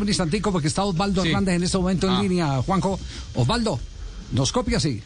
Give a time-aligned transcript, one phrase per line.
[0.00, 2.22] un instantico porque está Osvaldo Hernández en este momento en Ah.
[2.22, 2.62] línea.
[2.62, 2.98] Juanjo,
[3.34, 3.78] Osvaldo,
[4.32, 5.02] ¿nos copia así?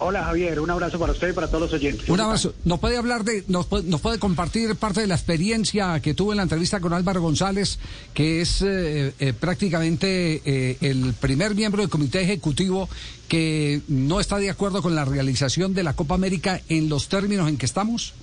[0.00, 2.08] Hola Javier, un abrazo para usted y para todos los oyentes.
[2.08, 2.54] Un abrazo.
[2.64, 6.32] ¿Nos puede hablar de, nos puede, nos puede compartir parte de la experiencia que tuvo
[6.32, 7.80] en la entrevista con Álvaro González,
[8.14, 12.88] que es eh, eh, prácticamente eh, el primer miembro del comité ejecutivo
[13.26, 17.48] que no está de acuerdo con la realización de la Copa América en los términos
[17.48, 18.14] en que estamos?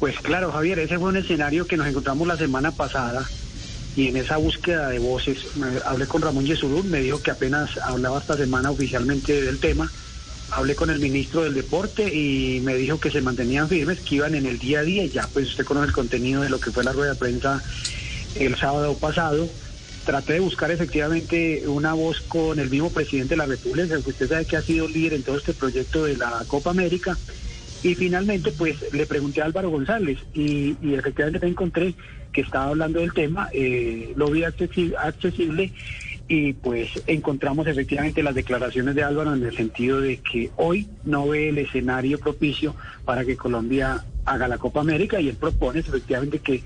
[0.00, 3.24] Pues claro Javier, ese fue un escenario que nos encontramos la semana pasada
[3.94, 5.46] y en esa búsqueda de voces
[5.84, 9.90] hablé con Ramón Yesurún, me dijo que apenas hablaba esta semana oficialmente del tema.
[10.50, 14.34] Hablé con el ministro del Deporte y me dijo que se mantenían firmes, que iban
[14.34, 16.70] en el día a día y ya pues usted conoce el contenido de lo que
[16.70, 17.62] fue la rueda de prensa
[18.34, 19.48] el sábado pasado.
[20.04, 24.28] Traté de buscar efectivamente una voz con el mismo presidente de la República, que usted
[24.28, 27.16] sabe que ha sido líder en todo este proyecto de la Copa América.
[27.82, 31.94] Y finalmente, pues le pregunté a Álvaro González y, y efectivamente me encontré
[32.32, 35.72] que estaba hablando del tema, eh, lo vi accesi- accesible
[36.28, 41.28] y pues encontramos efectivamente las declaraciones de Álvaro en el sentido de que hoy no
[41.28, 42.74] ve el escenario propicio
[43.04, 46.62] para que Colombia haga la Copa América y él propone efectivamente que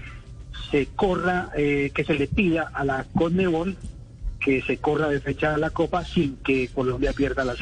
[0.70, 3.76] se corra, eh, que se le pida a la Conmebol
[4.38, 7.56] que se corra de fecha a la Copa sin que Colombia pierda la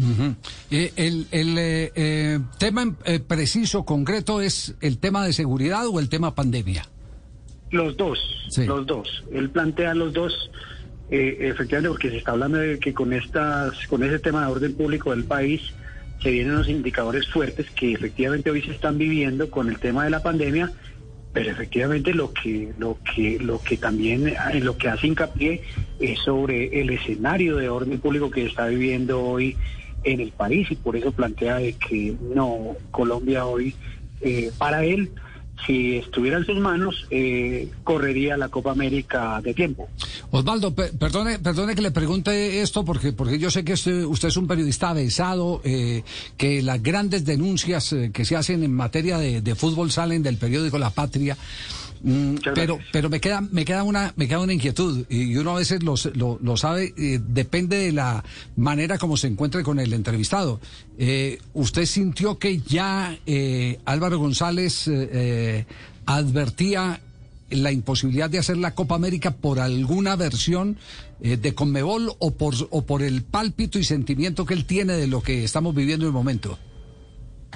[0.00, 0.34] Ujú.
[0.70, 6.00] Eh, el el, eh, eh, tema eh, preciso, concreto, es el tema de seguridad o
[6.00, 6.86] el tema pandemia.
[7.70, 8.64] Los dos, Sí.
[8.64, 9.24] los dos.
[9.32, 10.50] Él plantea los dos,
[11.10, 14.74] eh, efectivamente, porque se está hablando de que con estas, con ese tema de orden
[14.74, 15.60] público del país
[16.22, 20.10] se vienen unos indicadores fuertes que efectivamente hoy se están viviendo con el tema de
[20.10, 20.70] la pandemia,
[21.32, 25.62] pero efectivamente lo que, lo que, lo que también en lo que hace hincapié
[26.00, 29.56] es sobre el escenario de orden público que está viviendo hoy
[30.04, 33.74] en el país y por eso plantea de que no Colombia hoy
[34.22, 35.10] eh, para él
[35.66, 39.88] si estuviera en sus manos, eh, correría la Copa América de tiempo.
[40.30, 44.28] Osvaldo, pe- perdone, perdone que le pregunte esto porque, porque yo sé que este- usted
[44.28, 46.02] es un periodista avesado, eh,
[46.38, 50.78] que las grandes denuncias eh, que se hacen en materia de fútbol salen del periódico
[50.78, 51.36] La Patria.
[52.02, 55.58] Mm, pero pero me queda me queda una me queda una inquietud y uno a
[55.58, 58.24] veces lo, lo, lo sabe eh, depende de la
[58.56, 60.60] manera como se encuentre con el entrevistado.
[60.98, 65.66] Eh, usted sintió que ya eh, Álvaro González eh, eh,
[66.06, 67.00] advertía
[67.50, 70.78] la imposibilidad de hacer la Copa América por alguna versión
[71.18, 75.20] de Conmebol o por o por el pálpito y sentimiento que él tiene de lo
[75.20, 76.58] que estamos viviendo en el momento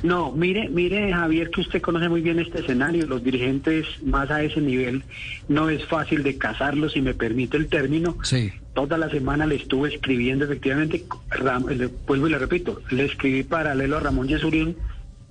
[0.05, 3.07] No, mire, mire Javier, que usted conoce muy bien este escenario.
[3.07, 5.03] Los dirigentes más a ese nivel
[5.49, 8.19] no es fácil de cazarlos, si me permite el término.
[8.23, 13.07] sí Toda la semana le estuve escribiendo efectivamente, Ram- le- vuelvo y le repito, le
[13.07, 14.77] escribí paralelo a Ramón Yesurín,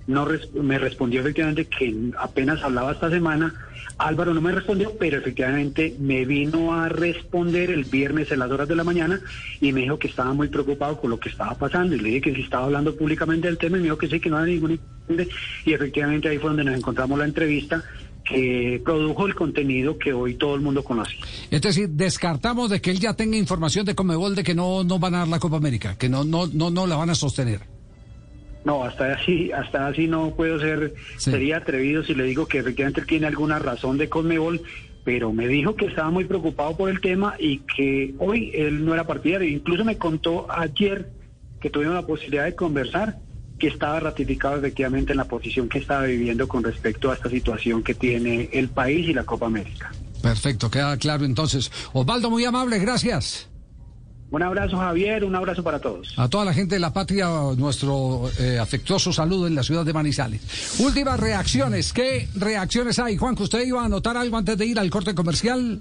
[0.08, 3.54] no res- me respondió efectivamente que apenas hablaba esta semana,
[3.98, 8.68] Álvaro no me respondió, pero efectivamente me vino a responder el viernes a las horas
[8.68, 9.20] de la mañana
[9.60, 12.20] y me dijo que estaba muy preocupado con lo que estaba pasando y le dije
[12.20, 14.54] que si estaba hablando públicamente del tema y me dijo que sí, que no había
[14.54, 14.80] ningún
[15.64, 17.84] y efectivamente ahí fue donde nos encontramos la entrevista
[18.24, 21.14] que produjo el contenido que hoy todo el mundo conoce.
[21.50, 24.98] Es decir, descartamos de que él ya tenga información de Conmebol de que no, no
[24.98, 27.73] van a dar la Copa América, que no, no, no, no la van a sostener.
[28.64, 31.30] No, hasta así, hasta así no puedo ser, Sí.
[31.30, 34.62] sería atrevido si le digo que efectivamente él tiene alguna razón de Conmebol,
[35.04, 38.94] pero me dijo que estaba muy preocupado por el tema y que hoy él no
[38.94, 39.48] era partidario.
[39.48, 41.10] Incluso me contó ayer
[41.60, 43.18] que tuvimos la posibilidad de conversar
[43.58, 47.82] que estaba ratificado efectivamente en la posición que estaba viviendo con respecto a esta situación
[47.82, 49.92] que tiene el país y la Copa América.
[50.22, 51.70] Perfecto, queda claro entonces.
[51.92, 53.48] Osvaldo, muy amable, gracias.
[54.34, 56.12] Un abrazo Javier, un abrazo para todos.
[56.16, 59.92] A toda la gente de la patria, nuestro eh, afectuoso saludo en la ciudad de
[59.92, 60.40] Manizales.
[60.80, 61.92] Últimas reacciones.
[61.92, 63.16] ¿Qué reacciones hay?
[63.16, 65.80] Juan, que usted iba a anotar algo antes de ir al corte comercial.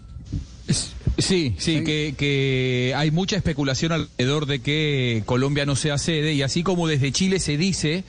[1.17, 6.43] Sí, sí, Que, que hay mucha especulación alrededor de que Colombia no sea sede y
[6.43, 8.03] así como desde Chile se dice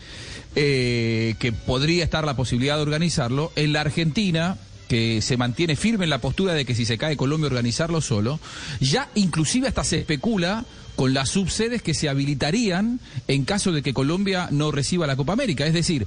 [0.56, 4.58] eh, que podría estar la posibilidad de organizarlo, en la Argentina
[4.88, 8.40] que se mantiene firme en la postura de que si se cae Colombia organizarlo solo,
[8.80, 10.64] ya inclusive hasta se especula
[10.96, 15.32] con las subsedes que se habilitarían en caso de que Colombia no reciba la Copa
[15.32, 15.66] América.
[15.66, 16.06] Es decir,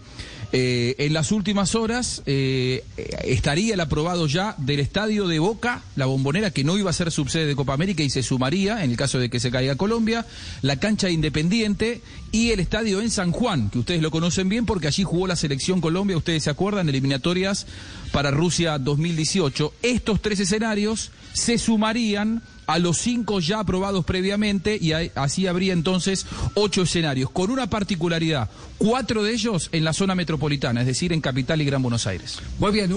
[0.54, 2.86] eh, en las últimas horas eh,
[3.24, 7.12] estaría el aprobado ya del estadio de Boca, la bombonera que no iba a ser
[7.12, 10.26] subsede de Copa América y se sumaría en el caso de que se caiga Colombia,
[10.62, 12.02] la cancha de Independiente
[12.32, 15.36] y el estadio en San Juan, que ustedes lo conocen bien porque allí jugó la
[15.36, 17.68] selección Colombia, ustedes se acuerdan, eliminatorias
[18.14, 19.74] para Rusia 2018.
[19.82, 26.26] Estos tres escenarios se sumarían a los cinco ya aprobados previamente y así habría entonces
[26.54, 31.22] ocho escenarios, con una particularidad, cuatro de ellos en la zona metropolitana, es decir, en
[31.22, 32.40] Capital y Gran Buenos Aires.
[32.60, 32.92] Muy bien,